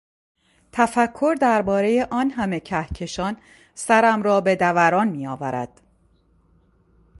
[0.71, 3.37] تفکر دربارهی آن همه کهکشان
[3.75, 5.81] سرم را به دوران میآورد.